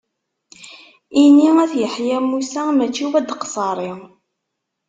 Ini 1.23 1.47
At 1.63 1.73
Yeḥya 1.81 2.19
Musa 2.29 2.61
mačči 2.77 3.05
Wad 3.11 3.29
Qsaṛi. 3.41 3.91